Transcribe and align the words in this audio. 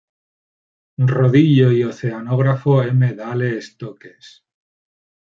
Rodillo 1.13 1.71
y 1.71 1.83
oceanógrafo 1.83 2.81
M. 2.81 3.13
Dale 3.13 3.61
Stokes. 3.61 4.43